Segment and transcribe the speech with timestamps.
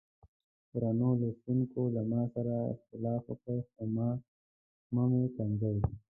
[0.73, 3.83] درنو لوستونکو له ما سره اختلاف وکړئ خو
[4.93, 5.77] مه مې ښکنځئ.